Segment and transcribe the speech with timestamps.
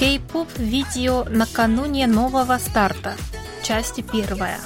[0.00, 3.16] Кей-поп видео накануне нового старта.
[3.62, 4.58] Часть первая.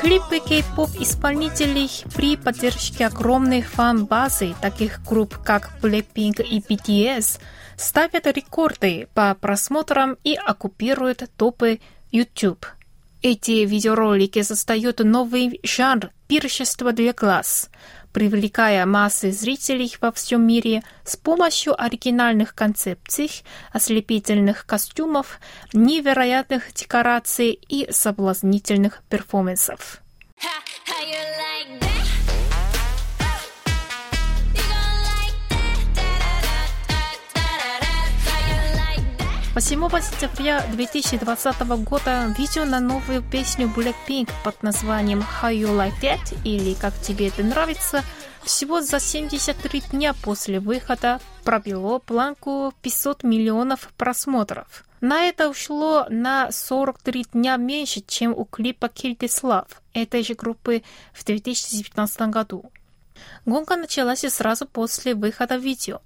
[0.00, 7.40] Клипы кей-поп исполнителей при поддержке огромной фан-базы таких групп как Blackpink и BTS
[7.76, 11.80] ставят рекорды по просмотрам и оккупируют топы
[12.12, 12.64] YouTube.
[13.22, 17.70] Эти видеоролики создают новый жанр пиршества для глаз,
[18.12, 23.30] привлекая массы зрителей во всем мире с помощью оригинальных концепций,
[23.72, 25.40] ослепительных костюмов,
[25.72, 30.02] невероятных декораций и соблазнительных перформансов.
[39.56, 46.38] 8 сентября 2020 года видео на новую песню Blackpink под названием How You Like That
[46.44, 48.04] или Как тебе это нравится
[48.42, 54.84] всего за 73 дня после выхода пробило планку 500 миллионов просмотров.
[55.00, 60.34] На это ушло на 43 дня меньше, чем у клипа Kill This Love этой же
[60.34, 60.82] группы
[61.14, 62.70] в 2019 году.
[63.46, 66.02] Гонка началась сразу после выхода видео.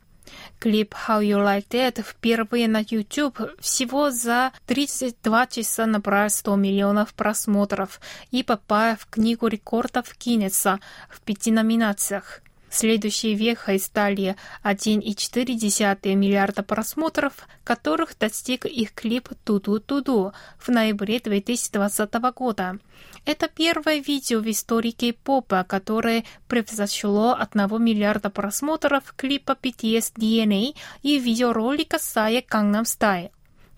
[0.58, 7.14] Клип How You Like That впервые на YouTube всего за 32 часа набрал 100 миллионов
[7.14, 12.42] просмотров и попал в книгу рекордов Гиннесса в пяти номинациях.
[12.70, 17.32] Следующей вехой стали 1,4 миллиарда просмотров,
[17.64, 22.78] которых достиг их клип «Туду-туду» в ноябре 2020 года.
[23.26, 31.18] Это первое видео в истории кей-попа, которое превзошло 1 миллиарда просмотров клипа BTS DNA и
[31.18, 33.30] видеоролика Сая Gangnam Style.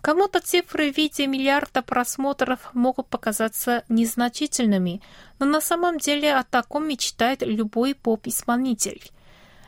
[0.02, 5.00] Кому-то цифры в виде миллиарда просмотров могут показаться незначительными,
[5.38, 9.00] но на самом деле о таком мечтает любой поп-исполнитель.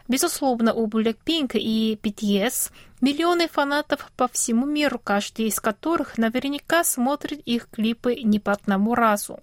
[0.09, 7.41] Безусловно, у Blackpink и BTS миллионы фанатов по всему миру, каждый из которых наверняка смотрит
[7.47, 9.39] их клипы не по одному разу.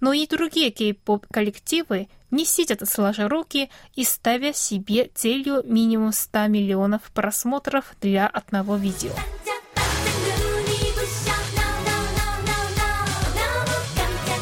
[0.00, 6.46] Но и другие кей-поп коллективы не сидят сложа руки и ставя себе целью минимум 100
[6.46, 9.12] миллионов просмотров для одного видео.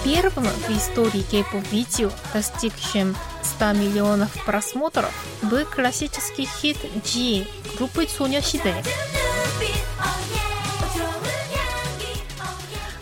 [0.08, 7.46] первым в истории кей-поп видео, достигшим 100 миллионов просмотров, был классический хит G
[7.76, 8.74] группы Соняшиде.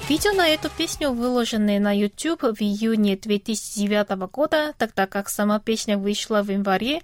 [0.08, 5.98] Видео на эту песню выложены на YouTube в июне 2009 года, тогда как сама песня
[5.98, 7.02] вышла в январе,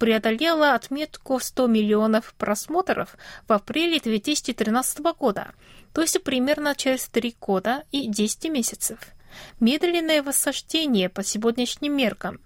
[0.00, 3.16] преодолела отметку 100 миллионов просмотров
[3.46, 5.52] в апреле 2013 года,
[5.92, 8.98] то есть примерно через 3 года и 10 месяцев.
[9.60, 12.40] Медленное восхождение по сегодняшним меркам.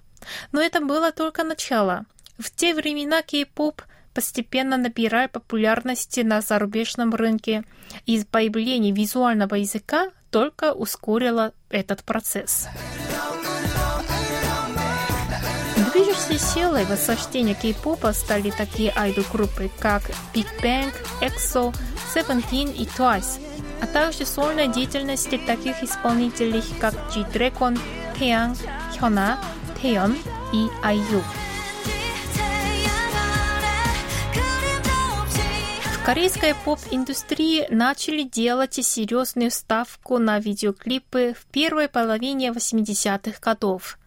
[0.52, 2.04] Но это было только начало.
[2.38, 3.82] В те времена кей-поп
[4.14, 7.64] постепенно набирая популярности на зарубежном рынке,
[8.04, 12.66] и появление визуального языка только ускорило этот процесс.
[15.92, 20.02] Движущей силой восхождения кей-попа стали такие айдол-группы, как
[20.34, 21.74] Big Bang, EXO,
[22.14, 23.40] Seventeen и Twice,
[23.80, 27.78] а также сольная деятельность таких исполнителей, как G-Dragon,
[28.18, 28.56] Taeyang,
[28.98, 29.36] Hyuna,
[29.80, 30.16] Taeyeon
[30.52, 31.22] и IU.
[35.92, 43.97] В корейской поп-индустрии начали делать серьезную ставку на видеоклипы в первой половине 80-х годов.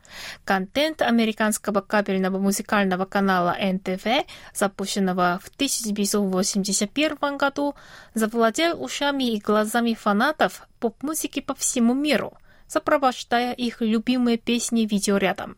[0.45, 7.75] Контент американского кабельного музыкального канала NTV, запущенного в 1981 году,
[8.13, 12.33] завладел ушами и глазами фанатов поп-музыки по всему миру,
[12.67, 15.55] сопровождая их любимые песни видеорядом.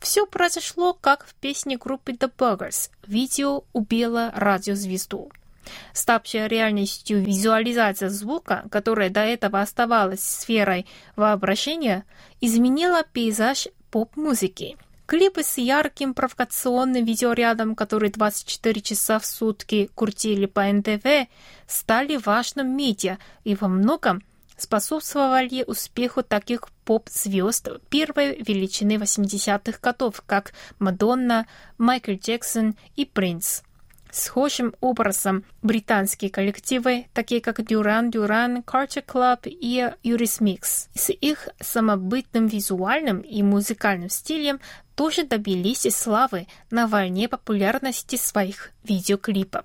[0.00, 2.90] Все произошло, как в песне группы The Buggers.
[3.06, 5.30] Видео убило радиозвезду.
[5.92, 10.86] Ставшая реальностью визуализация звука, которая до этого оставалась сферой
[11.16, 12.04] воображения,
[12.40, 14.76] изменила пейзаж поп-музыки.
[15.06, 21.28] Клипы с ярким провокационным видеорядом, который 24 часа в сутки крутили по НТВ,
[21.68, 24.22] стали важным медиа и во многом
[24.56, 31.46] способствовали успеху таких поп-звезд первой величины 80-х годов, как Мадонна,
[31.78, 33.62] Майкл Джексон и Принц.
[34.10, 42.46] Схожим образом британские коллективы, такие как Duran Duran, Culture Club и Eurythmics, с их самобытным
[42.46, 44.60] визуальным и музыкальным стилем
[44.94, 49.64] тоже добились славы на волне популярности своих видеоклипов.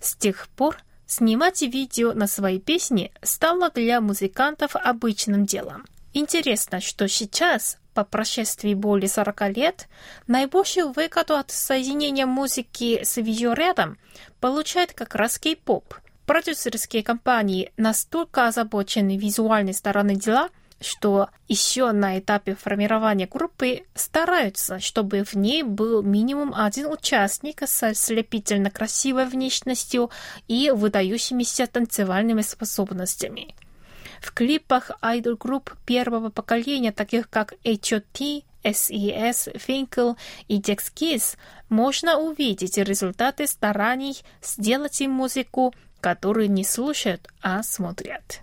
[0.00, 5.84] С тех пор снимать видео на свои песни стало для музыкантов обычным делом.
[6.12, 9.88] Интересно, что сейчас, по прошествии более 40 лет,
[10.26, 13.98] наибольший выгоду от соединения музыки с видеорядом
[14.40, 15.94] получает как раз кей-поп.
[16.26, 20.50] Продюсерские компании настолько озабочены визуальной стороной дела,
[20.80, 27.94] что еще на этапе формирования группы стараются, чтобы в ней был минимум один участник с
[27.94, 30.10] ослепительно красивой внешностью
[30.48, 33.54] и выдающимися танцевальными способностями.
[34.20, 40.16] В клипах айдол-групп первого поколения, таких как H.O.T., S.E.S., Fin.K.L
[40.48, 41.36] и Sechs Kies,
[41.70, 48.42] можно увидеть результаты стараний сделать им музыку, которую не слушают, а смотрят.